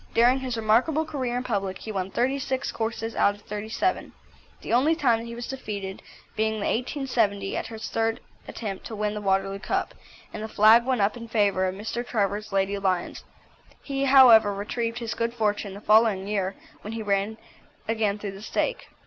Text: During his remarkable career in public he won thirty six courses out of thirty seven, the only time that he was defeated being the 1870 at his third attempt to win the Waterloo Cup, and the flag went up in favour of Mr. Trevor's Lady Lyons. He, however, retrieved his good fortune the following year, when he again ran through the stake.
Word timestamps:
During 0.15 0.39
his 0.39 0.57
remarkable 0.57 1.05
career 1.05 1.37
in 1.37 1.43
public 1.43 1.77
he 1.77 1.91
won 1.91 2.09
thirty 2.09 2.39
six 2.39 2.71
courses 2.71 3.15
out 3.15 3.35
of 3.35 3.41
thirty 3.43 3.69
seven, 3.69 4.13
the 4.63 4.73
only 4.73 4.95
time 4.95 5.19
that 5.19 5.25
he 5.25 5.35
was 5.35 5.47
defeated 5.47 6.01
being 6.35 6.53
the 6.53 6.65
1870 6.65 7.55
at 7.55 7.67
his 7.67 7.87
third 7.87 8.19
attempt 8.47 8.83
to 8.87 8.95
win 8.95 9.13
the 9.13 9.21
Waterloo 9.21 9.59
Cup, 9.59 9.93
and 10.33 10.41
the 10.41 10.47
flag 10.47 10.85
went 10.87 11.01
up 11.01 11.15
in 11.17 11.27
favour 11.27 11.67
of 11.67 11.75
Mr. 11.75 12.03
Trevor's 12.03 12.51
Lady 12.51 12.79
Lyons. 12.79 13.23
He, 13.83 14.05
however, 14.05 14.51
retrieved 14.55 14.97
his 14.97 15.13
good 15.13 15.35
fortune 15.35 15.75
the 15.75 15.81
following 15.81 16.27
year, 16.27 16.55
when 16.81 16.93
he 16.93 17.01
again 17.01 17.37
ran 17.87 18.17
through 18.17 18.31
the 18.31 18.41
stake. 18.41 18.87